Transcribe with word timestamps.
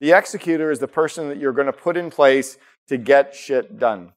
The 0.00 0.12
executor 0.12 0.70
is 0.70 0.78
the 0.78 0.88
person 0.88 1.28
that 1.28 1.38
you're 1.38 1.52
going 1.52 1.66
to 1.66 1.72
put 1.72 1.96
in 1.96 2.10
place 2.10 2.56
to 2.88 2.96
get 2.96 3.34
shit 3.34 3.78
done. 3.78 4.12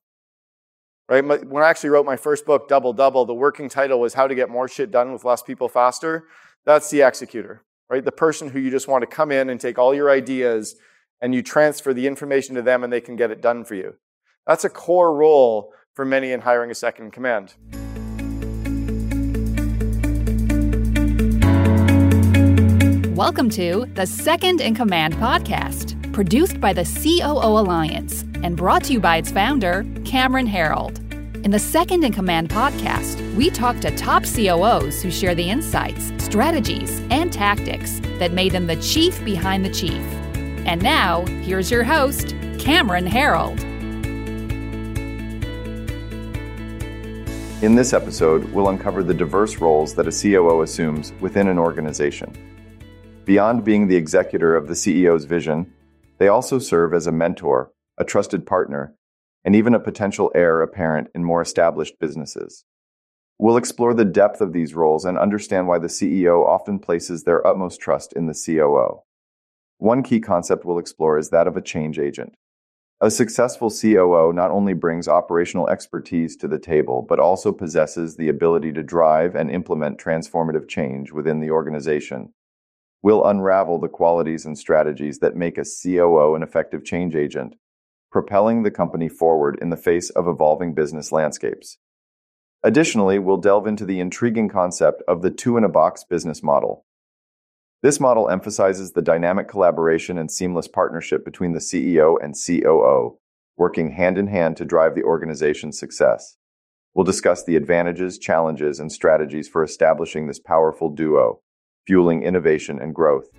Right? 1.10 1.24
When 1.24 1.62
I 1.62 1.70
actually 1.70 1.90
wrote 1.90 2.06
my 2.06 2.16
first 2.16 2.46
book, 2.46 2.70
Double 2.70 2.94
Double, 2.94 3.26
the 3.26 3.34
working 3.34 3.68
title 3.68 4.00
was 4.00 4.14
How 4.14 4.26
to 4.26 4.34
Get 4.34 4.50
More 4.50 4.70
Shit 4.70 4.90
Done 4.90 5.12
with 5.12 5.26
Less 5.26 5.44
People 5.44 5.68
Faster. 5.68 6.28
That's 6.66 6.90
the 6.90 7.02
executor, 7.02 7.64
right? 7.90 8.04
The 8.04 8.12
person 8.12 8.50
who 8.50 8.60
you 8.60 8.72
just 8.72 8.88
want 8.88 9.02
to 9.02 9.08
come 9.08 9.32
in 9.32 9.50
and 9.50 9.60
take 9.60 9.78
all 9.78 9.94
your 9.94 10.10
ideas 10.10 10.76
and 11.22 11.36
you 11.36 11.44
transfer 11.44 11.94
the 11.94 12.08
information 12.08 12.56
to 12.56 12.62
them 12.62 12.84
and 12.84 12.92
they 12.92 13.02
can 13.02 13.18
get 13.18 13.32
it 13.32 13.42
done 13.42 13.66
for 13.66 13.76
you. 13.76 13.96
That's 14.48 14.64
a 14.64 14.70
core 14.70 15.14
role 15.14 15.74
for 15.94 16.06
many 16.06 16.32
in 16.32 16.42
hiring 16.42 16.72
a 16.72 16.76
second 16.76 17.12
command. 17.12 17.54
Welcome 23.24 23.50
to 23.52 23.86
the 23.94 24.06
Second 24.06 24.60
in 24.60 24.76
Command 24.76 25.14
podcast, 25.14 26.12
produced 26.12 26.60
by 26.60 26.74
the 26.74 26.84
COO 26.84 27.58
Alliance 27.58 28.26
and 28.44 28.58
brought 28.58 28.84
to 28.84 28.92
you 28.92 29.00
by 29.00 29.16
its 29.16 29.32
founder, 29.32 29.86
Cameron 30.04 30.46
Herold. 30.46 30.98
In 31.46 31.52
the 31.52 31.58
Second 31.58 32.04
in 32.04 32.12
Command 32.12 32.50
podcast, 32.50 33.34
we 33.38 33.50
talk 33.50 33.80
to 33.80 33.96
top 33.96 34.26
COOs 34.26 35.02
who 35.02 35.10
share 35.10 35.34
the 35.34 35.50
insights, 35.50 36.12
strategies, 36.22 37.00
and 37.12 37.32
tactics 37.32 38.02
that 38.20 38.34
made 38.34 38.52
them 38.52 38.68
the 38.68 38.76
chief 38.82 39.24
behind 39.24 39.64
the 39.64 39.72
chief. 39.72 40.04
And 40.66 40.84
now, 40.84 41.26
here's 41.44 41.72
your 41.72 41.86
host, 41.86 42.36
Cameron 42.60 43.08
Herold. 43.08 43.58
In 47.64 47.76
this 47.76 47.94
episode, 47.94 48.44
we'll 48.52 48.68
uncover 48.68 49.02
the 49.02 49.14
diverse 49.14 49.60
roles 49.60 49.96
that 49.96 50.10
a 50.10 50.12
COO 50.12 50.64
assumes 50.64 51.14
within 51.22 51.48
an 51.48 51.58
organization. 51.58 52.53
Beyond 53.26 53.64
being 53.64 53.88
the 53.88 53.96
executor 53.96 54.54
of 54.54 54.68
the 54.68 54.74
CEO's 54.74 55.24
vision, 55.24 55.72
they 56.18 56.28
also 56.28 56.60
serve 56.60 56.94
as 56.94 57.08
a 57.08 57.12
mentor, 57.12 57.72
a 57.98 58.04
trusted 58.04 58.46
partner, 58.46 58.96
and 59.46 59.56
even 59.56 59.74
a 59.74 59.80
potential 59.80 60.30
heir 60.36 60.62
apparent 60.62 61.08
in 61.16 61.24
more 61.24 61.42
established 61.42 62.00
businesses. 62.02 62.66
We'll 63.40 63.56
explore 63.56 63.94
the 63.94 64.04
depth 64.04 64.42
of 64.42 64.52
these 64.52 64.76
roles 64.76 65.06
and 65.06 65.18
understand 65.18 65.70
why 65.70 65.80
the 65.80 65.88
CEO 65.88 66.46
often 66.46 66.80
places 66.80 67.24
their 67.24 67.46
utmost 67.48 67.80
trust 67.80 68.12
in 68.12 68.28
the 68.28 68.34
COO. 68.34 69.04
One 69.78 70.04
key 70.04 70.20
concept 70.20 70.66
we'll 70.66 70.78
explore 70.78 71.18
is 71.18 71.30
that 71.30 71.48
of 71.48 71.56
a 71.56 71.62
change 71.62 72.00
agent. 72.00 72.34
A 73.00 73.10
successful 73.10 73.70
COO 73.70 74.34
not 74.34 74.52
only 74.52 74.74
brings 74.74 75.08
operational 75.08 75.70
expertise 75.70 76.36
to 76.38 76.50
the 76.50 76.60
table, 76.60 77.06
but 77.08 77.22
also 77.22 77.54
possesses 77.54 78.18
the 78.18 78.28
ability 78.28 78.74
to 78.74 78.84
drive 78.84 79.34
and 79.34 79.50
implement 79.50 79.98
transformative 79.98 80.68
change 80.68 81.14
within 81.14 81.40
the 81.40 81.52
organization 81.52 82.34
We'll 83.04 83.26
unravel 83.26 83.80
the 83.80 83.90
qualities 83.90 84.46
and 84.46 84.58
strategies 84.58 85.20
that 85.20 85.36
make 85.36 85.58
a 85.58 85.66
COO 85.66 86.36
an 86.36 86.42
effective 86.42 86.86
change 86.86 87.18
agent, 87.18 87.56
propelling 88.10 88.64
the 88.64 88.72
company 88.72 89.10
forward 89.10 89.60
in 89.62 89.70
the 89.70 89.78
face 89.78 90.10
of 90.12 90.26
evolving 90.26 90.74
business 90.74 91.12
landscapes. 91.12 91.78
Additionally, 92.64 93.20
we'll 93.20 93.36
delve 93.36 93.68
into 93.68 93.84
the 93.84 94.00
intriguing 94.00 94.48
concept 94.48 95.04
of 95.06 95.22
the 95.22 95.30
two 95.30 95.58
in 95.58 95.66
a 95.66 95.70
box 95.70 96.06
business 96.06 96.42
model. 96.42 96.86
This 97.82 98.00
model 98.00 98.30
emphasizes 98.30 98.94
the 98.94 99.02
dynamic 99.02 99.50
collaboration 99.50 100.18
and 100.18 100.32
seamless 100.32 100.70
partnership 100.70 101.26
between 101.26 101.52
the 101.52 101.60
CEO 101.60 102.16
and 102.24 102.34
COO, 102.34 103.20
working 103.58 103.92
hand 103.92 104.18
in 104.18 104.28
hand 104.28 104.56
to 104.56 104.64
drive 104.64 104.96
the 104.96 105.04
organization's 105.04 105.78
success. 105.78 106.38
We'll 106.94 107.04
discuss 107.04 107.44
the 107.44 107.58
advantages, 107.58 108.18
challenges, 108.18 108.80
and 108.80 108.90
strategies 108.90 109.50
for 109.50 109.62
establishing 109.62 110.28
this 110.28 110.40
powerful 110.40 110.90
duo 110.90 111.42
fueling 111.86 112.24
innovation 112.24 112.80
and 112.80 112.94
growth. 112.94 113.30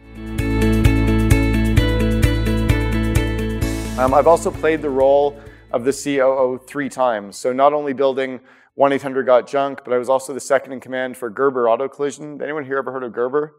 Um, 3.98 4.12
I've 4.12 4.27
also 4.27 4.50
played 4.50 4.83
the 4.83 4.91
role 4.91 5.41
of 5.73 5.84
the 5.84 5.92
COO 5.92 6.61
three 6.67 6.89
times. 6.89 7.37
So 7.37 7.53
not 7.53 7.72
only 7.72 7.92
building 7.92 8.41
1-800 8.78 9.25
Got 9.25 9.47
Junk, 9.47 9.83
but 9.84 9.95
I 9.95 9.98
was 9.98 10.09
also 10.09 10.34
the 10.34 10.41
second 10.41 10.72
in 10.72 10.81
command 10.81 11.16
for 11.16 11.31
Gerber 11.31 11.69
Auto 11.69 11.88
Collision. 11.88 12.43
Anyone 12.43 12.65
here 12.65 12.78
ever 12.78 12.91
heard 12.93 13.05
of 13.05 13.12
Gerber? 13.12 13.55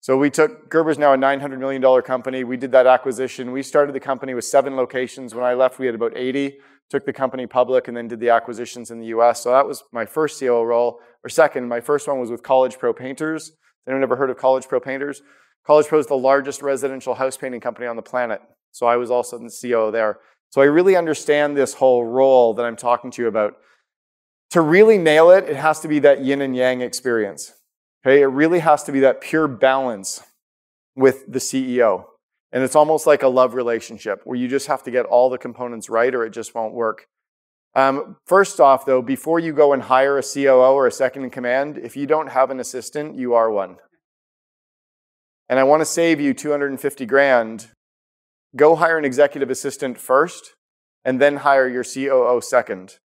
So 0.00 0.16
we 0.16 0.30
took, 0.30 0.70
Gerber's 0.70 0.98
now 0.98 1.12
a 1.12 1.16
$900 1.16 1.58
million 1.58 2.02
company. 2.02 2.44
We 2.44 2.56
did 2.56 2.72
that 2.72 2.86
acquisition. 2.86 3.52
We 3.52 3.62
started 3.62 3.94
the 3.94 4.00
company 4.00 4.34
with 4.34 4.44
seven 4.44 4.76
locations. 4.76 5.34
When 5.34 5.44
I 5.44 5.54
left, 5.54 5.78
we 5.78 5.86
had 5.86 5.94
about 5.94 6.16
80. 6.16 6.58
Took 6.90 7.04
the 7.04 7.12
company 7.12 7.46
public 7.46 7.88
and 7.88 7.96
then 7.96 8.08
did 8.08 8.20
the 8.20 8.30
acquisitions 8.30 8.90
in 8.90 9.00
the 9.00 9.06
US. 9.06 9.42
So 9.42 9.50
that 9.50 9.66
was 9.66 9.82
my 9.92 10.06
first 10.06 10.38
COO 10.38 10.62
role. 10.62 11.00
Or 11.24 11.28
second, 11.28 11.68
my 11.68 11.80
first 11.80 12.06
one 12.06 12.20
was 12.20 12.30
with 12.30 12.42
College 12.42 12.78
Pro 12.78 12.92
Painters. 12.92 13.52
Anyone 13.86 14.02
ever 14.02 14.16
heard 14.16 14.30
of 14.30 14.36
College 14.36 14.68
Pro 14.68 14.80
Painters? 14.80 15.22
College 15.66 15.86
Pro 15.86 15.98
is 15.98 16.06
the 16.06 16.16
largest 16.16 16.62
residential 16.62 17.14
house 17.14 17.36
painting 17.36 17.60
company 17.60 17.86
on 17.86 17.96
the 17.96 18.02
planet. 18.02 18.40
So 18.70 18.86
I 18.86 18.96
was 18.96 19.10
also 19.10 19.38
the 19.38 19.46
CEO 19.46 19.90
there. 19.90 20.18
So 20.50 20.60
I 20.60 20.66
really 20.66 20.96
understand 20.96 21.56
this 21.56 21.74
whole 21.74 22.04
role 22.04 22.54
that 22.54 22.64
I'm 22.64 22.76
talking 22.76 23.10
to 23.12 23.22
you 23.22 23.28
about. 23.28 23.56
To 24.50 24.60
really 24.60 24.96
nail 24.96 25.30
it, 25.30 25.44
it 25.48 25.56
has 25.56 25.80
to 25.80 25.88
be 25.88 25.98
that 26.00 26.22
yin 26.24 26.40
and 26.40 26.54
yang 26.54 26.82
experience. 26.82 27.52
Okay, 28.06 28.22
it 28.22 28.26
really 28.26 28.60
has 28.60 28.84
to 28.84 28.92
be 28.92 29.00
that 29.00 29.20
pure 29.20 29.48
balance 29.48 30.22
with 30.94 31.24
the 31.30 31.40
CEO. 31.40 32.04
And 32.56 32.64
it's 32.64 32.74
almost 32.74 33.06
like 33.06 33.22
a 33.22 33.28
love 33.28 33.52
relationship 33.52 34.22
where 34.24 34.38
you 34.38 34.48
just 34.48 34.66
have 34.68 34.82
to 34.84 34.90
get 34.90 35.04
all 35.04 35.28
the 35.28 35.36
components 35.36 35.90
right 35.90 36.14
or 36.14 36.24
it 36.24 36.30
just 36.30 36.54
won't 36.54 36.72
work. 36.72 37.06
Um, 37.74 38.16
first 38.24 38.60
off, 38.60 38.86
though, 38.86 39.02
before 39.02 39.38
you 39.38 39.52
go 39.52 39.74
and 39.74 39.82
hire 39.82 40.16
a 40.16 40.22
COO 40.22 40.72
or 40.72 40.86
a 40.86 40.90
second 40.90 41.24
in 41.24 41.28
command, 41.28 41.76
if 41.76 41.98
you 41.98 42.06
don't 42.06 42.28
have 42.28 42.50
an 42.50 42.58
assistant, 42.58 43.14
you 43.14 43.34
are 43.34 43.50
one. 43.50 43.76
And 45.50 45.58
I 45.58 45.64
want 45.64 45.82
to 45.82 45.84
save 45.84 46.18
you 46.18 46.32
250 46.32 47.04
grand. 47.04 47.68
Go 48.56 48.74
hire 48.76 48.96
an 48.96 49.04
executive 49.04 49.50
assistant 49.50 49.98
first 49.98 50.54
and 51.04 51.20
then 51.20 51.36
hire 51.36 51.68
your 51.68 51.84
COO 51.84 52.40
second. 52.40 52.96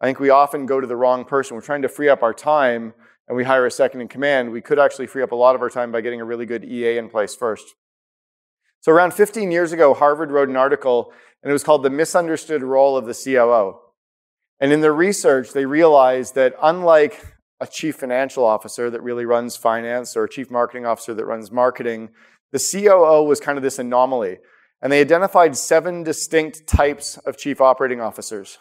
I 0.00 0.06
think 0.06 0.20
we 0.20 0.30
often 0.30 0.66
go 0.66 0.80
to 0.80 0.86
the 0.86 0.94
wrong 0.94 1.24
person. 1.24 1.56
We're 1.56 1.62
trying 1.62 1.82
to 1.82 1.88
free 1.88 2.08
up 2.08 2.22
our 2.22 2.32
time 2.32 2.94
and 3.26 3.36
we 3.36 3.42
hire 3.42 3.66
a 3.66 3.72
second 3.72 4.02
in 4.02 4.06
command. 4.06 4.52
We 4.52 4.60
could 4.60 4.78
actually 4.78 5.08
free 5.08 5.24
up 5.24 5.32
a 5.32 5.34
lot 5.34 5.56
of 5.56 5.62
our 5.62 5.68
time 5.68 5.90
by 5.90 6.00
getting 6.00 6.20
a 6.20 6.24
really 6.24 6.46
good 6.46 6.64
EA 6.64 6.96
in 6.96 7.08
place 7.08 7.34
first. 7.34 7.74
So, 8.80 8.92
around 8.92 9.12
15 9.12 9.50
years 9.50 9.72
ago, 9.72 9.92
Harvard 9.94 10.30
wrote 10.30 10.48
an 10.48 10.56
article 10.56 11.12
and 11.42 11.50
it 11.50 11.52
was 11.52 11.64
called 11.64 11.82
The 11.82 11.90
Misunderstood 11.90 12.62
Role 12.62 12.96
of 12.96 13.06
the 13.06 13.14
COO. 13.14 13.78
And 14.58 14.72
in 14.72 14.80
their 14.80 14.92
research, 14.92 15.52
they 15.52 15.64
realized 15.64 16.34
that 16.34 16.54
unlike 16.62 17.24
a 17.60 17.66
chief 17.66 17.96
financial 17.96 18.44
officer 18.44 18.90
that 18.90 19.02
really 19.02 19.24
runs 19.24 19.56
finance 19.56 20.16
or 20.16 20.24
a 20.24 20.28
chief 20.28 20.50
marketing 20.50 20.86
officer 20.86 21.14
that 21.14 21.24
runs 21.24 21.50
marketing, 21.50 22.10
the 22.52 22.58
COO 22.58 23.22
was 23.22 23.40
kind 23.40 23.56
of 23.56 23.62
this 23.62 23.78
anomaly. 23.78 24.38
And 24.82 24.90
they 24.90 25.00
identified 25.00 25.56
seven 25.56 26.02
distinct 26.02 26.66
types 26.66 27.18
of 27.18 27.36
chief 27.36 27.60
operating 27.60 28.00
officers. 28.00 28.58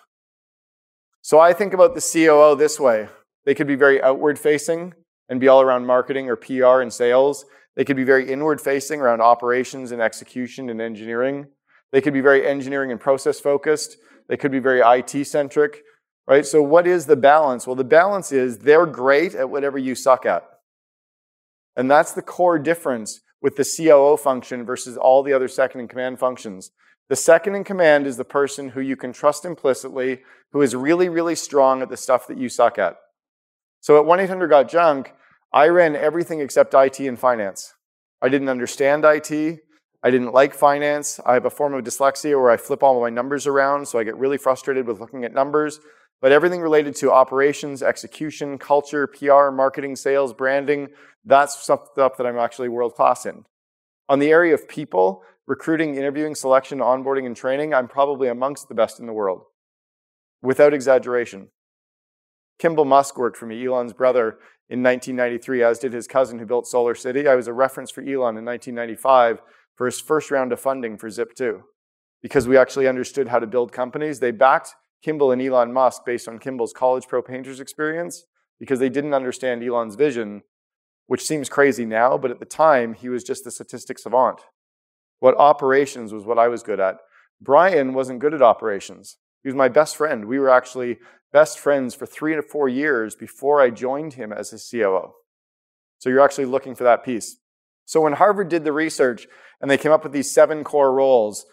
So 1.22 1.40
I 1.40 1.54
think 1.54 1.74
about 1.74 1.96
the 1.96 2.02
COO 2.02 2.56
this 2.56 2.80
way. 2.80 3.08
They 3.46 3.56
could 3.56 3.68
be 3.68 3.76
very 3.76 4.02
outward 4.02 4.38
facing 4.38 4.94
and 5.30 5.40
be 5.40 5.48
all 5.48 5.62
around 5.62 5.86
marketing 5.86 6.30
or 6.30 6.36
PR 6.36 6.82
and 6.82 6.92
sales. 6.92 7.46
They 7.80 7.86
could 7.86 7.96
be 7.96 8.04
very 8.04 8.30
inward 8.30 8.60
facing 8.60 9.00
around 9.00 9.22
operations 9.22 9.92
and 9.92 10.02
execution 10.02 10.70
and 10.70 10.82
engineering. 10.82 11.48
They 11.92 12.02
could 12.02 12.14
be 12.14 12.20
very 12.20 12.46
engineering 12.46 12.92
and 12.92 13.00
process 13.00 13.40
focused. 13.40 13.96
They 14.28 14.36
could 14.38 14.52
be 14.52 14.60
very 14.60 14.82
IT 14.82 15.26
centric 15.26 15.82
right? 16.30 16.46
So, 16.46 16.62
what 16.62 16.88
is 16.88 17.08
the 17.08 17.18
balance? 17.18 17.68
Well, 17.68 17.76
the 17.76 17.84
balance 17.84 18.32
is 18.32 18.60
they're 18.60 18.86
great 18.86 19.36
at 19.36 19.50
whatever 19.50 19.78
you 19.78 19.96
suck 19.96 20.26
at. 20.26 20.48
And 21.76 21.90
that's 21.90 22.14
the 22.14 22.22
core 22.22 22.60
difference 22.60 23.22
with 23.42 23.56
the 23.56 23.66
COO 23.66 24.16
function 24.16 24.64
versus 24.64 24.96
all 24.96 25.24
the 25.24 25.34
other 25.34 25.48
second 25.48 25.82
in 25.82 25.88
command 25.88 26.20
functions. 26.20 26.72
The 27.10 27.16
second 27.16 27.56
in 27.56 27.64
command 27.64 28.06
is 28.06 28.18
the 28.18 28.24
person 28.24 28.70
who 28.70 28.82
you 28.82 28.96
can 28.96 29.12
trust 29.12 29.44
implicitly, 29.44 30.22
who 30.52 30.62
is 30.62 30.76
really, 30.76 31.10
really 31.10 31.36
strong 31.36 31.82
at 31.82 31.90
the 31.90 31.98
stuff 31.98 32.28
that 32.28 32.38
you 32.38 32.48
suck 32.48 32.78
at. 32.78 32.98
So 33.82 33.98
at 33.98 34.06
1 34.06 34.20
800 34.20 34.48
Got 34.50 34.70
Junk, 34.70 35.14
I 35.52 35.68
ran 35.68 35.96
everything 35.96 36.42
except 36.42 36.74
IT 36.74 37.00
and 37.00 37.18
finance. 37.18 37.74
I 38.22 38.30
didn't 38.30 38.50
understand 38.50 39.04
IT. 39.06 39.60
I 40.04 40.12
didn't 40.12 40.34
like 40.34 40.54
finance. 40.54 41.20
I 41.26 41.34
have 41.34 41.46
a 41.46 41.50
form 41.50 41.74
of 41.74 41.84
dyslexia 41.84 42.40
where 42.40 42.52
I 42.52 42.58
flip 42.58 42.84
all 42.84 43.02
my 43.02 43.10
numbers 43.10 43.48
around, 43.48 43.88
so 43.88 43.98
I 43.98 44.04
get 44.04 44.18
really 44.18 44.38
frustrated 44.38 44.86
with 44.88 45.00
looking 45.00 45.26
at 45.26 45.34
numbers. 45.34 45.80
But 46.22 46.32
everything 46.32 46.62
related 46.62 46.96
to 46.98 47.12
operations, 47.12 47.82
execution, 47.82 48.58
culture, 48.58 49.08
PR, 49.08 49.50
marketing, 49.50 49.96
sales, 49.96 50.34
branding, 50.34 50.90
that's 51.26 51.62
stuff 51.62 51.90
that 51.96 52.26
I'm 52.26 52.38
actually 52.38 52.70
world 52.70 52.94
class 52.94 53.26
in. 53.26 53.46
On 54.08 54.20
the 54.20 54.30
area 54.30 54.54
of 54.54 54.68
people, 54.68 55.24
recruiting, 55.48 55.96
interviewing, 55.96 56.36
selection, 56.36 56.80
onboarding, 56.80 57.26
and 57.26 57.36
training, 57.36 57.74
I'm 57.74 57.88
probably 57.88 58.28
amongst 58.28 58.70
the 58.70 58.76
best 58.76 59.00
in 59.00 59.08
the 59.08 59.14
world, 59.14 59.44
without 60.42 60.74
exaggeration. 60.74 61.50
Kimball 62.60 62.86
Musk 62.86 63.18
worked 63.18 63.38
for 63.38 63.46
me, 63.46 63.66
Elon's 63.66 63.94
brother, 63.94 64.38
in 64.70 64.84
1993, 64.84 65.64
as 65.64 65.80
did 65.80 65.94
his 65.94 66.08
cousin 66.08 66.38
who 66.38 66.46
built 66.46 66.68
Solar 66.68 66.94
City. 66.94 67.28
I 67.28 67.36
was 67.36 67.48
a 67.48 67.54
reference 67.54 67.90
for 67.90 68.02
Elon 68.02 68.38
in 68.38 68.46
1995 68.46 69.42
for 69.76 69.86
his 69.88 70.00
first 70.00 70.30
round 70.30 70.54
of 70.54 70.60
funding 70.60 70.98
for 70.98 71.10
Zip2 71.10 71.62
because 72.22 72.48
we 72.48 72.58
actually 72.58 72.88
understood 72.88 73.30
how 73.30 73.40
to 73.40 73.48
build 73.48 73.72
companies. 73.72 74.20
They 74.20 74.32
backed 74.32 74.76
Kimball 75.02 75.32
and 75.32 75.42
Elon 75.42 75.74
Musk 75.74 76.06
based 76.06 76.28
on 76.28 76.38
Kimball's 76.38 76.74
college 76.74 77.08
pro 77.08 77.22
painters 77.22 77.60
experience 77.60 78.26
because 78.60 78.80
they 78.80 78.90
didn't 78.90 79.14
understand 79.14 79.64
Elon's 79.64 79.96
vision, 79.96 80.44
which 81.08 81.26
seems 81.26 81.50
crazy 81.50 81.86
now, 81.86 82.18
but 82.18 82.30
at 82.30 82.40
the 82.40 82.46
time, 82.46 82.94
he 82.94 83.10
was 83.10 83.24
just 83.24 83.48
a 83.48 83.52
statistic 83.52 83.98
savant. 83.98 84.42
What 85.20 85.38
operations 85.38 86.14
was 86.14 86.26
what 86.26 86.38
I 86.38 86.48
was 86.48 86.62
good 86.62 86.80
at. 86.80 86.98
Brian 87.42 87.94
wasn't 87.94 88.20
good 88.20 88.34
at 88.34 88.42
operations. 88.42 89.18
He 89.42 89.50
was 89.50 89.56
my 89.56 89.70
best 89.70 89.96
friend. 89.96 90.26
We 90.26 90.40
were 90.40 90.50
actually 90.50 91.00
best 91.32 91.60
friends 91.60 91.96
for 91.96 92.06
three 92.06 92.36
to 92.36 92.42
four 92.42 92.68
years 92.70 93.16
before 93.16 93.62
I 93.62 93.70
joined 93.70 94.14
him 94.14 94.32
as 94.32 94.50
his 94.50 94.68
COO. 94.70 95.14
So 96.00 96.10
you're 96.10 96.22
actually 96.22 96.46
looking 96.46 96.76
for 96.76 96.84
that 96.86 97.04
piece. 97.04 97.38
So 97.86 98.02
when 98.02 98.14
Harvard 98.14 98.50
did 98.50 98.64
the 98.64 98.72
research 98.72 99.28
and 99.62 99.70
they 99.70 99.78
came 99.78 99.92
up 99.92 100.04
with 100.04 100.14
these 100.14 100.32
seven 100.32 100.64
core 100.64 100.94
roles, 100.94 101.46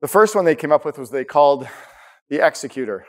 the 0.00 0.08
first 0.08 0.34
one 0.34 0.44
they 0.44 0.56
came 0.56 0.72
up 0.72 0.84
with 0.84 0.98
was 0.98 1.10
they 1.10 1.24
called 1.24 1.68
the 2.28 2.44
executor. 2.44 3.06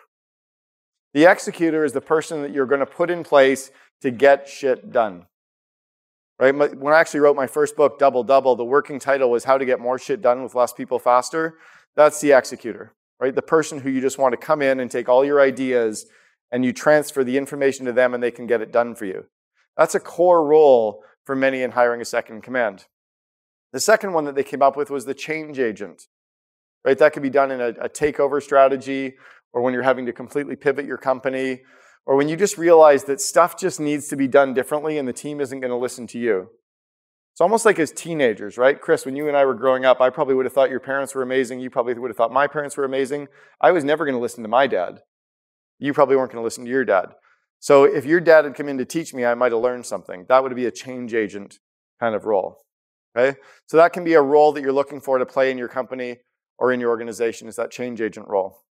The 1.13 1.25
executor 1.25 1.83
is 1.83 1.93
the 1.93 2.01
person 2.01 2.41
that 2.41 2.51
you're 2.51 2.65
going 2.65 2.79
to 2.79 2.85
put 2.85 3.09
in 3.09 3.23
place 3.23 3.71
to 4.01 4.11
get 4.11 4.47
shit 4.47 4.91
done. 4.91 5.25
Right? 6.39 6.55
When 6.55 6.93
I 6.93 6.99
actually 6.99 7.21
wrote 7.21 7.35
my 7.35 7.47
first 7.47 7.75
book, 7.75 7.97
Double 7.97 8.23
Double, 8.23 8.55
the 8.55 8.63
working 8.63 8.99
title 8.99 9.31
was 9.31 9.45
How 9.45 9.57
to 9.57 9.65
Get 9.65 9.79
More 9.79 9.97
Shit 9.97 10.21
Done 10.21 10.43
with 10.43 10.53
Less 10.53 10.71
People 10.71 10.99
Faster. 10.99 11.57
That's 11.95 12.21
the 12.21 12.33
executor, 12.33 12.93
right? 13.19 13.33
The 13.33 13.41
person 13.41 13.79
who 13.79 13.89
you 13.89 14.01
just 14.01 14.17
want 14.17 14.33
to 14.33 14.37
come 14.37 14.61
in 14.61 14.79
and 14.79 14.89
take 14.89 15.09
all 15.09 15.25
your 15.25 15.41
ideas 15.41 16.05
and 16.51 16.63
you 16.63 16.73
transfer 16.73 17.23
the 17.23 17.37
information 17.37 17.85
to 17.85 17.93
them 17.93 18.13
and 18.13 18.21
they 18.21 18.31
can 18.31 18.47
get 18.47 18.61
it 18.61 18.71
done 18.71 18.95
for 18.95 19.05
you. 19.05 19.25
That's 19.75 19.95
a 19.95 19.99
core 19.99 20.45
role 20.45 21.03
for 21.25 21.35
many 21.35 21.61
in 21.61 21.71
hiring 21.71 22.01
a 22.01 22.05
second 22.05 22.41
command. 22.41 22.85
The 23.73 23.79
second 23.79 24.13
one 24.13 24.25
that 24.25 24.35
they 24.35 24.43
came 24.43 24.61
up 24.61 24.77
with 24.77 24.89
was 24.89 25.05
the 25.05 25.13
change 25.13 25.59
agent. 25.59 26.03
Right? 26.85 26.97
That 26.97 27.13
could 27.13 27.23
be 27.23 27.29
done 27.29 27.51
in 27.51 27.59
a, 27.59 27.69
a 27.69 27.89
takeover 27.89 28.41
strategy 28.41 29.15
or 29.51 29.61
when 29.61 29.73
you're 29.73 29.83
having 29.83 30.05
to 30.05 30.13
completely 30.13 30.55
pivot 30.55 30.85
your 30.85 30.97
company 30.97 31.61
or 32.05 32.15
when 32.15 32.29
you 32.29 32.37
just 32.37 32.57
realize 32.57 33.03
that 33.05 33.19
stuff 33.19 33.57
just 33.57 33.79
needs 33.79 34.07
to 34.07 34.15
be 34.15 34.27
done 34.27 34.53
differently 34.53 34.97
and 34.97 35.07
the 35.07 35.13
team 35.13 35.41
isn't 35.41 35.59
going 35.59 35.71
to 35.71 35.77
listen 35.77 36.07
to 36.07 36.19
you. 36.19 36.49
It's 37.37 37.41
almost 37.43 37.65
like 37.65 37.77
as 37.77 37.91
teenagers, 37.91 38.57
right? 38.57 38.81
Chris, 38.81 39.05
when 39.05 39.15
you 39.15 39.27
and 39.27 39.37
I 39.37 39.45
were 39.45 39.53
growing 39.53 39.85
up, 39.85 40.01
I 40.01 40.09
probably 40.09 40.33
would 40.33 40.47
have 40.47 40.53
thought 40.53 40.71
your 40.71 40.79
parents 40.79 41.13
were 41.13 41.21
amazing. 41.21 41.59
You 41.59 41.69
probably 41.69 41.93
would 41.93 42.09
have 42.09 42.17
thought 42.17 42.33
my 42.33 42.47
parents 42.47 42.75
were 42.75 42.83
amazing. 42.83 43.27
I 43.61 43.69
was 43.69 43.83
never 43.83 44.05
going 44.05 44.15
to 44.15 44.19
listen 44.19 44.41
to 44.41 44.49
my 44.49 44.65
dad. 44.65 45.01
You 45.77 45.93
probably 45.93 46.15
weren't 46.15 46.31
going 46.31 46.41
to 46.41 46.43
listen 46.43 46.65
to 46.65 46.71
your 46.71 46.83
dad. 46.83 47.09
So 47.59 47.83
if 47.83 48.05
your 48.05 48.19
dad 48.19 48.45
had 48.45 48.55
come 48.55 48.67
in 48.67 48.79
to 48.79 48.85
teach 48.85 49.13
me, 49.13 49.23
I 49.23 49.35
might 49.35 49.51
have 49.51 49.61
learned 49.61 49.85
something. 49.85 50.25
That 50.29 50.41
would 50.41 50.55
be 50.55 50.65
a 50.65 50.71
change 50.71 51.13
agent 51.13 51.59
kind 51.99 52.15
of 52.15 52.25
role. 52.25 52.57
Okay? 53.15 53.37
So 53.67 53.77
that 53.77 53.93
can 53.93 54.03
be 54.03 54.15
a 54.15 54.21
role 54.23 54.51
that 54.53 54.61
you're 54.61 54.71
looking 54.71 54.99
for 54.99 55.19
to 55.19 55.25
play 55.27 55.51
in 55.51 55.59
your 55.59 55.67
company 55.67 56.17
or 56.57 56.71
in 56.71 56.79
your 56.79 56.89
organization 56.89 57.47
is 57.47 57.55
that 57.57 57.69
change 57.69 58.01
agent 58.01 58.27
role. 58.27 58.63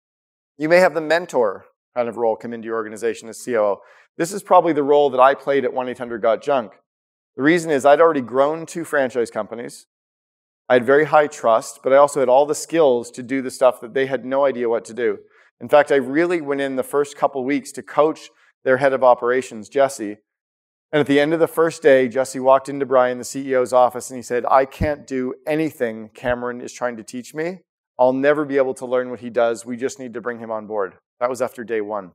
You 0.59 0.69
may 0.69 0.79
have 0.79 0.95
the 0.95 1.01
mentor 1.01 1.67
kind 1.95 2.09
of 2.09 2.17
role 2.17 2.35
come 2.35 2.53
into 2.53 2.67
your 2.67 2.75
organization 2.75 3.29
as 3.29 3.41
COO. 3.45 3.77
This 4.19 4.33
is 4.33 4.43
probably 4.43 4.73
the 4.73 4.83
role 4.83 5.09
that 5.11 5.21
I 5.21 5.35
played 5.35 5.65
at 5.65 5.71
1-800-GOT-JUNK. 5.71 6.73
The 7.37 7.43
reason 7.43 7.71
is 7.71 7.85
I'd 7.85 8.01
already 8.01 8.23
grown 8.23 8.65
two 8.65 8.85
franchise 8.85 9.31
companies. 9.31 9.87
I 10.69 10.75
had 10.75 10.85
very 10.85 11.05
high 11.05 11.27
trust, 11.27 11.81
but 11.83 11.93
I 11.93 11.97
also 11.97 12.21
had 12.21 12.29
all 12.29 12.47
the 12.47 12.55
skills 12.55 13.11
to 13.13 13.23
do 13.23 13.43
the 13.43 13.51
stuff 13.51 13.81
that 13.81 13.95
they 13.95 14.07
had 14.07 14.25
no 14.25 14.45
idea 14.45 14.69
what 14.69 14.85
to 14.87 14.95
do. 14.95 15.19
In 15.61 15.69
fact, 15.69 15.93
I 15.93 15.97
really 15.97 16.41
went 16.41 16.61
in 16.61 16.77
the 16.77 16.83
first 16.83 17.17
couple 17.17 17.45
weeks 17.45 17.73
to 17.73 17.83
coach 17.83 18.31
their 18.65 18.79
head 18.79 18.93
of 18.93 19.05
operations, 19.05 19.69
Jesse. 19.69 20.17
And 20.93 21.01
at 21.01 21.07
the 21.07 21.21
end 21.21 21.35
of 21.35 21.41
the 21.41 21.47
first 21.47 21.83
day, 21.83 22.09
Jesse 22.09 22.41
walked 22.41 22.69
into 22.69 22.87
Brian, 22.87 23.19
the 23.19 23.25
CEO's 23.25 23.73
office, 23.73 24.11
and 24.11 24.17
he 24.17 24.23
said, 24.23 24.45
I 24.47 24.65
can't 24.65 25.07
do 25.07 25.35
anything 25.47 26.11
Cameron 26.15 26.61
is 26.61 26.73
trying 26.73 26.97
to 26.97 27.03
teach 27.03 27.35
me. 27.35 27.61
I'll 27.99 28.13
never 28.13 28.45
be 28.45 28.57
able 28.57 28.75
to 28.75 28.87
learn 28.87 29.11
what 29.11 29.21
he 29.21 29.31
does. 29.31 29.65
We 29.65 29.77
just 29.77 29.99
need 29.99 30.15
to 30.15 30.21
bring 30.21 30.39
him 30.39 30.51
on 30.51 30.67
board. 30.67 30.95
That 31.21 31.31
was 31.31 31.41
after 31.41 31.65
day 31.65 31.81
one. 31.81 32.13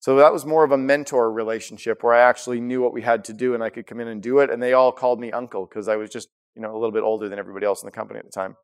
So 0.00 0.16
that 0.16 0.32
was 0.32 0.46
more 0.46 0.64
of 0.64 0.72
a 0.72 0.78
mentor 0.78 1.30
relationship 1.30 2.02
where 2.02 2.14
I 2.14 2.20
actually 2.22 2.58
knew 2.58 2.80
what 2.80 2.94
we 2.94 3.02
had 3.02 3.24
to 3.24 3.34
do 3.34 3.54
and 3.54 3.62
I 3.62 3.68
could 3.68 3.86
come 3.86 4.00
in 4.00 4.08
and 4.08 4.22
do 4.22 4.38
it. 4.38 4.50
And 4.50 4.62
they 4.62 4.72
all 4.72 4.92
called 4.92 5.20
me 5.20 5.30
uncle 5.30 5.66
because 5.66 5.88
I 5.88 5.96
was 5.96 6.08
just, 6.08 6.28
you 6.56 6.62
know, 6.62 6.72
a 6.72 6.78
little 6.78 6.90
bit 6.90 7.02
older 7.02 7.28
than 7.28 7.38
everybody 7.38 7.66
else 7.66 7.82
in 7.82 7.86
the 7.86 7.92
company 7.92 8.18
at 8.18 8.24
the 8.24 8.32
time. 8.32 8.56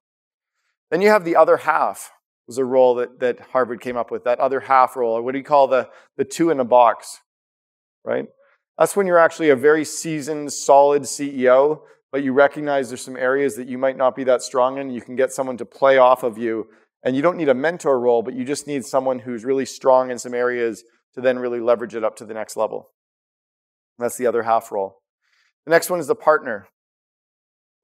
Then 0.91 1.03
you 1.03 1.09
have 1.09 1.25
the 1.25 1.37
other 1.37 1.59
half 1.59 2.11
was 2.47 2.59
a 2.59 2.65
role 2.65 2.95
that, 2.95 3.21
that 3.21 3.41
Harvard 3.53 3.81
came 3.81 3.97
up 3.97 4.11
with, 4.11 4.25
that 4.25 4.39
other 4.39 4.61
half 4.61 4.97
role, 4.97 5.15
or 5.15 5.23
what 5.23 5.33
do 5.33 5.39
you 5.39 5.45
call 5.45 5.67
the, 5.67 5.89
the 6.17 6.25
two 6.25 6.51
in 6.51 6.61
a 6.61 6.65
box, 6.65 7.21
right? 8.05 8.27
That's 8.79 8.95
when 8.95 9.07
you're 9.07 9.19
actually 9.19 9.51
a 9.51 9.57
very 9.57 9.85
seasoned, 9.85 10.53
solid 10.53 11.03
CEO, 11.03 11.81
but 12.13 12.23
you 12.23 12.33
recognize 12.33 12.89
there's 12.89 13.01
some 13.01 13.17
areas 13.17 13.57
that 13.57 13.69
you 13.69 13.79
might 13.79 13.97
not 13.97 14.15
be 14.15 14.25
that 14.25 14.43
strong 14.43 14.79
in. 14.79 14.91
You 14.91 15.01
can 15.01 15.17
get 15.17 15.33
someone 15.33 15.57
to 15.57 15.65
play 15.65 15.99
off 15.99 16.23
of 16.23 16.39
you. 16.39 16.69
And 17.03 17.15
you 17.15 17.23
don't 17.23 17.37
need 17.37 17.49
a 17.49 17.55
mentor 17.55 18.01
role, 18.01 18.23
but 18.23 18.35
you 18.35 18.45
just 18.45 18.67
need 18.67 18.85
someone 18.85 19.19
who's 19.19 19.45
really 19.45 19.67
strong 19.67 20.11
in 20.11 20.19
some 20.19 20.35
areas 20.35 20.85
to 21.17 21.23
then 21.23 21.39
really 21.39 21.61
leverage 21.61 21.95
it 21.95 22.05
up 22.05 22.15
to 22.17 22.25
the 22.25 22.35
next 22.35 22.57
level. 22.57 22.91
that's 23.99 24.17
the 24.17 24.27
other 24.27 24.43
half 24.43 24.71
role. 24.71 24.99
The 25.65 25.71
next 25.71 25.91
one 25.91 25.99
is 25.99 26.07
the 26.07 26.15
partner. 26.15 26.69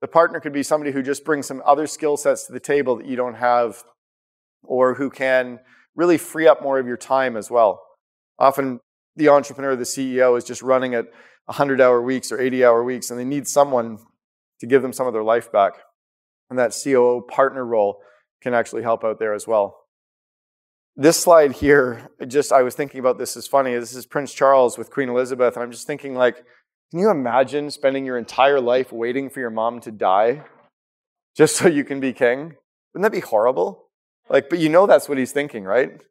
The 0.00 0.08
partner 0.08 0.38
could 0.38 0.52
be 0.52 0.62
somebody 0.62 0.92
who 0.92 1.02
just 1.02 1.24
brings 1.24 1.46
some 1.46 1.62
other 1.64 1.86
skill 1.86 2.16
sets 2.16 2.46
to 2.46 2.52
the 2.52 2.60
table 2.60 2.96
that 2.96 3.06
you 3.06 3.16
don't 3.16 3.36
have 3.36 3.82
or 4.62 4.94
who 4.94 5.10
can 5.10 5.60
really 5.96 6.18
free 6.18 6.46
up 6.46 6.62
more 6.62 6.78
of 6.78 6.86
your 6.86 6.96
time 6.96 7.36
as 7.36 7.50
well. 7.50 7.82
Often 8.38 8.80
the 9.16 9.28
entrepreneur, 9.28 9.76
the 9.76 9.84
CEO, 9.84 10.36
is 10.36 10.44
just 10.44 10.62
running 10.62 10.94
at 10.94 11.06
100 11.46 11.80
hour 11.80 12.00
weeks 12.00 12.30
or 12.30 12.40
80 12.40 12.64
hour 12.64 12.84
weeks, 12.84 13.10
and 13.10 13.18
they 13.18 13.24
need 13.24 13.46
someone 13.46 13.98
to 14.60 14.66
give 14.66 14.82
them 14.82 14.92
some 14.92 15.06
of 15.06 15.12
their 15.12 15.24
life 15.24 15.50
back. 15.50 15.74
And 16.50 16.58
that 16.58 16.76
COO 16.82 17.22
partner 17.22 17.64
role 17.64 18.00
can 18.42 18.54
actually 18.54 18.82
help 18.82 19.04
out 19.04 19.18
there 19.18 19.34
as 19.34 19.46
well. 19.46 19.81
This 20.94 21.18
slide 21.18 21.52
here, 21.52 22.10
just 22.28 22.52
I 22.52 22.60
was 22.62 22.74
thinking 22.74 23.00
about 23.00 23.16
this 23.16 23.34
is 23.34 23.46
funny. 23.46 23.74
This 23.74 23.94
is 23.94 24.04
Prince 24.04 24.34
Charles 24.34 24.76
with 24.76 24.90
Queen 24.90 25.08
Elizabeth, 25.08 25.54
and 25.54 25.62
I'm 25.62 25.70
just 25.70 25.86
thinking 25.86 26.14
like, 26.14 26.44
can 26.90 27.00
you 27.00 27.10
imagine 27.10 27.70
spending 27.70 28.04
your 28.04 28.18
entire 28.18 28.60
life 28.60 28.92
waiting 28.92 29.30
for 29.30 29.40
your 29.40 29.48
mom 29.48 29.80
to 29.80 29.90
die 29.90 30.44
just 31.34 31.56
so 31.56 31.66
you 31.66 31.82
can 31.82 31.98
be 31.98 32.12
king? 32.12 32.56
Wouldn't 32.92 33.10
that 33.10 33.12
be 33.12 33.20
horrible? 33.20 33.88
Like, 34.28 34.50
but 34.50 34.58
you 34.58 34.68
know 34.68 34.86
that's 34.86 35.08
what 35.08 35.16
he's 35.16 35.32
thinking, 35.32 35.64
right? 35.64 36.02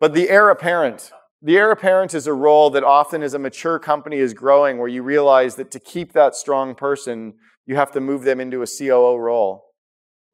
But 0.00 0.14
the 0.14 0.30
heir 0.30 0.48
apparent. 0.48 1.12
The 1.42 1.58
heir 1.58 1.70
apparent 1.70 2.14
is 2.14 2.26
a 2.26 2.32
role 2.32 2.70
that 2.70 2.84
often 2.84 3.22
as 3.22 3.34
a 3.34 3.38
mature 3.38 3.78
company 3.78 4.16
is 4.16 4.32
growing 4.32 4.78
where 4.78 4.88
you 4.88 5.02
realize 5.02 5.56
that 5.56 5.70
to 5.72 5.78
keep 5.78 6.14
that 6.14 6.34
strong 6.34 6.74
person, 6.74 7.34
you 7.66 7.76
have 7.76 7.92
to 7.92 8.00
move 8.00 8.22
them 8.22 8.40
into 8.40 8.62
a 8.62 8.66
COO 8.66 9.18
role, 9.18 9.69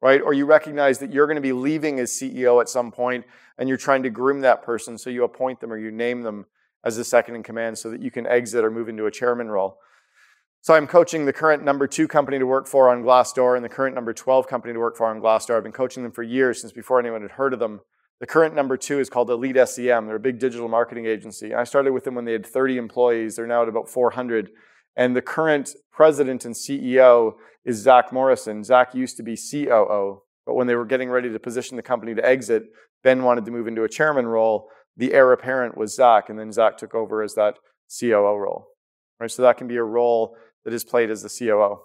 right? 0.01 0.21
Or 0.21 0.33
you 0.33 0.45
recognize 0.45 0.99
that 0.99 1.11
you're 1.11 1.27
going 1.27 1.35
to 1.35 1.41
be 1.41 1.53
leaving 1.53 1.99
as 1.99 2.11
CEO 2.11 2.61
at 2.61 2.69
some 2.69 2.91
point 2.91 3.25
and 3.57 3.67
you're 3.67 3.77
trying 3.77 4.03
to 4.03 4.09
groom 4.09 4.41
that 4.41 4.63
person, 4.63 4.97
so 4.97 5.09
you 5.09 5.23
appoint 5.23 5.59
them 5.59 5.73
or 5.73 5.77
you 5.77 5.91
name 5.91 6.21
them 6.21 6.45
as 6.83 6.95
the 6.97 7.03
second 7.03 7.35
in 7.35 7.43
command 7.43 7.77
so 7.77 7.89
that 7.89 8.01
you 8.01 8.11
can 8.11 8.27
exit 8.27 8.63
or 8.63 8.71
move 8.71 8.89
into 8.89 9.05
a 9.05 9.11
chairman 9.11 9.49
role. 9.49 9.79
So 10.61 10.73
I'm 10.73 10.87
coaching 10.87 11.25
the 11.25 11.33
current 11.33 11.63
number 11.63 11.87
two 11.87 12.07
company 12.07 12.39
to 12.39 12.45
work 12.45 12.67
for 12.67 12.89
on 12.89 13.03
Glassdoor 13.03 13.55
and 13.55 13.63
the 13.63 13.69
current 13.69 13.95
number 13.95 14.13
12 14.13 14.47
company 14.47 14.73
to 14.73 14.79
work 14.79 14.97
for 14.97 15.07
on 15.07 15.21
Glassdoor. 15.21 15.57
I've 15.57 15.63
been 15.63 15.71
coaching 15.71 16.03
them 16.03 16.11
for 16.11 16.23
years 16.23 16.61
since 16.61 16.73
before 16.73 16.99
anyone 16.99 17.21
had 17.21 17.31
heard 17.31 17.53
of 17.53 17.59
them. 17.59 17.81
The 18.19 18.27
current 18.27 18.55
number 18.55 18.77
two 18.77 18.99
is 18.99 19.09
called 19.09 19.29
Elite 19.29 19.57
SEM. 19.67 20.07
They're 20.07 20.15
a 20.15 20.19
big 20.19 20.39
digital 20.39 20.67
marketing 20.67 21.05
agency. 21.05 21.53
I 21.53 21.63
started 21.63 21.93
with 21.93 22.03
them 22.03 22.15
when 22.15 22.25
they 22.25 22.31
had 22.31 22.45
30 22.45 22.77
employees. 22.77 23.35
They're 23.35 23.47
now 23.47 23.61
at 23.61 23.69
about 23.69 23.89
400. 23.89 24.49
And 24.97 25.15
the 25.15 25.21
current 25.21 25.75
president 25.91 26.43
and 26.43 26.55
CEO 26.55 27.35
is 27.63 27.77
Zach 27.77 28.11
Morrison. 28.11 28.63
Zach 28.63 28.95
used 28.95 29.15
to 29.17 29.23
be 29.23 29.37
COO, 29.37 30.23
but 30.45 30.55
when 30.55 30.65
they 30.65 30.75
were 30.75 30.85
getting 30.85 31.09
ready 31.09 31.31
to 31.31 31.39
position 31.39 31.77
the 31.77 31.83
company 31.83 32.15
to 32.15 32.25
exit, 32.25 32.63
Ben 33.03 33.23
wanted 33.23 33.45
to 33.45 33.51
move 33.51 33.67
into 33.67 33.83
a 33.83 33.89
chairman 33.89 34.25
role. 34.25 34.69
The 34.97 35.13
heir 35.13 35.31
apparent 35.31 35.77
was 35.77 35.95
Zach, 35.95 36.29
and 36.29 36.39
then 36.39 36.51
Zach 36.51 36.77
took 36.77 36.95
over 36.95 37.21
as 37.21 37.35
that 37.35 37.57
COO 37.99 38.35
role. 38.35 38.67
Right, 39.19 39.31
so 39.31 39.43
that 39.43 39.57
can 39.57 39.67
be 39.67 39.77
a 39.77 39.83
role 39.83 40.35
that 40.65 40.73
is 40.73 40.83
played 40.83 41.11
as 41.11 41.21
the 41.21 41.29
COO. 41.29 41.79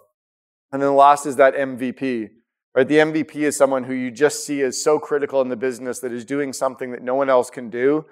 And 0.71 0.81
then 0.81 0.89
the 0.89 0.95
last 0.95 1.25
is 1.27 1.35
that 1.35 1.55
MVP. 1.55 2.29
Right? 2.75 2.87
The 2.87 2.97
MVP 2.97 3.35
is 3.35 3.55
someone 3.55 3.83
who 3.83 3.93
you 3.93 4.09
just 4.09 4.43
see 4.43 4.61
as 4.61 4.83
so 4.83 4.97
critical 4.97 5.41
in 5.41 5.49
the 5.49 5.55
business 5.55 5.99
that 5.99 6.11
is 6.11 6.25
doing 6.25 6.51
something 6.51 6.91
that 6.91 7.03
no 7.03 7.13
one 7.13 7.29
else 7.29 7.51
can 7.51 7.69
do. 7.69 8.05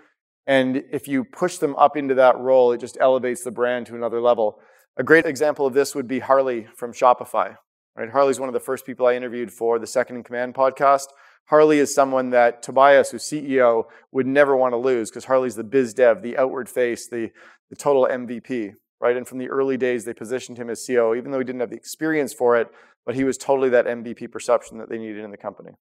And 0.45 0.83
if 0.91 1.07
you 1.07 1.23
push 1.23 1.57
them 1.57 1.75
up 1.75 1.97
into 1.97 2.13
that 2.15 2.37
role, 2.37 2.71
it 2.71 2.79
just 2.79 2.97
elevates 2.99 3.43
the 3.43 3.51
brand 3.51 3.87
to 3.87 3.95
another 3.95 4.21
level. 4.21 4.59
A 4.97 5.03
great 5.03 5.25
example 5.25 5.65
of 5.65 5.73
this 5.73 5.95
would 5.95 6.07
be 6.07 6.19
Harley 6.19 6.67
from 6.75 6.93
Shopify. 6.93 7.55
Right? 7.95 8.09
Harley's 8.09 8.39
one 8.39 8.49
of 8.49 8.53
the 8.53 8.59
first 8.59 8.85
people 8.85 9.07
I 9.07 9.15
interviewed 9.15 9.51
for 9.51 9.79
the 9.79 9.87
Second 9.87 10.17
in 10.17 10.23
Command 10.23 10.53
podcast. 10.53 11.07
Harley 11.45 11.79
is 11.79 11.93
someone 11.93 12.29
that 12.29 12.63
Tobias, 12.63 13.11
who's 13.11 13.23
CEO, 13.23 13.85
would 14.11 14.27
never 14.27 14.55
want 14.55 14.73
to 14.73 14.77
lose 14.77 15.09
because 15.09 15.25
Harley's 15.25 15.55
the 15.55 15.63
biz 15.63 15.93
dev, 15.93 16.21
the 16.21 16.37
outward 16.37 16.69
face, 16.69 17.09
the, 17.09 17.31
the 17.69 17.75
total 17.75 18.07
MVP 18.09 18.73
right? 19.01 19.17
And 19.17 19.27
from 19.27 19.39
the 19.39 19.49
early 19.49 19.75
days, 19.77 20.05
they 20.05 20.13
positioned 20.13 20.57
him 20.57 20.69
as 20.69 20.85
CEO, 20.87 21.17
even 21.17 21.31
though 21.31 21.39
he 21.39 21.43
didn't 21.43 21.59
have 21.59 21.71
the 21.71 21.75
experience 21.75 22.33
for 22.33 22.55
it, 22.55 22.67
but 23.05 23.15
he 23.15 23.23
was 23.23 23.37
totally 23.37 23.69
that 23.69 23.87
MVP 23.87 24.31
perception 24.31 24.77
that 24.77 24.89
they 24.89 24.99
needed 24.99 25.25
in 25.25 25.31
the 25.31 25.37
company. 25.37 25.71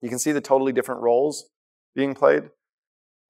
You 0.00 0.08
can 0.08 0.20
see 0.20 0.32
the 0.32 0.40
totally 0.40 0.72
different 0.72 1.02
roles 1.02 1.50
being 1.94 2.14
played. 2.14 2.44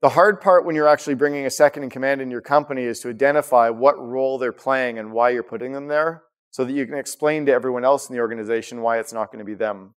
The 0.05 0.11
hard 0.11 0.43
part 0.43 0.67
when 0.67 0.77
you're 0.77 0.87
actually 0.87 1.15
bringing 1.15 1.47
a 1.47 1.51
second 1.51 1.83
in 1.83 1.89
command 1.89 2.21
in 2.21 2.31
your 2.31 2.43
company 2.43 2.83
is 2.83 3.01
to 3.01 3.09
identify 3.09 3.71
what 3.71 3.99
role 3.99 4.37
they're 4.37 4.53
playing 4.53 4.99
and 4.99 5.13
why 5.13 5.31
you're 5.31 5.43
putting 5.43 5.73
them 5.73 5.89
there 5.89 6.25
so 6.51 6.63
that 6.63 6.75
you 6.75 6.85
can 6.85 6.99
explain 6.99 7.47
to 7.47 7.53
everyone 7.53 7.87
else 7.87 8.07
in 8.07 8.15
the 8.15 8.21
organization 8.21 8.83
why 8.83 8.99
it's 8.99 9.15
not 9.15 9.33
going 9.33 9.39
to 9.39 9.47
be 9.47 9.55
them. 9.55 9.95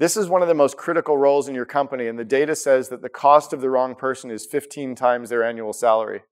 This 0.00 0.16
is 0.16 0.28
one 0.28 0.42
of 0.42 0.48
the 0.48 0.54
most 0.54 0.76
critical 0.76 1.16
roles 1.16 1.46
in 1.46 1.54
your 1.54 1.64
company, 1.64 2.08
and 2.08 2.18
the 2.18 2.24
data 2.24 2.56
says 2.56 2.88
that 2.88 3.02
the 3.02 3.08
cost 3.08 3.52
of 3.52 3.60
the 3.60 3.70
wrong 3.70 3.94
person 3.94 4.32
is 4.32 4.44
15 4.44 4.96
times 4.96 5.30
their 5.30 5.44
annual 5.44 5.72
salary. 5.72 6.22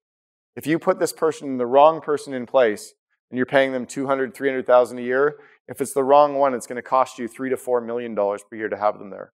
If 0.57 0.67
you 0.67 0.81
put 0.81 0.99
this 0.99 1.13
person, 1.13 1.57
the 1.57 1.67
wrong 1.67 2.01
person 2.01 2.35
in 2.35 2.47
place, 2.47 2.95
and 3.31 3.37
you're 3.37 3.47
paying 3.47 3.71
them 3.71 3.87
200, 3.87 4.35
300,000 4.35 4.99
a 4.99 5.03
year, 5.03 5.39
If 5.69 5.81
it's 5.81 5.93
the 5.93 6.03
wrong 6.03 6.35
one, 6.35 6.53
it's 6.53 6.67
going 6.67 6.83
to 6.83 6.83
cost 6.83 7.17
you 7.17 7.29
three 7.29 7.51
to 7.51 7.57
four 7.57 7.81
million 7.81 8.17
dollars 8.17 8.43
per 8.43 8.57
year 8.57 8.69
to 8.69 8.77
have 8.77 8.99
them 8.99 9.11
there. 9.11 9.31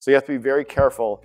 So 0.00 0.10
you 0.10 0.16
have 0.16 0.26
to 0.26 0.32
be 0.32 0.38
very 0.38 0.64
careful 0.64 1.24